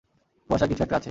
কুয়াশায় 0.49 0.69
কিছু 0.69 0.83
একটা 0.83 0.95
আছে! 0.95 0.99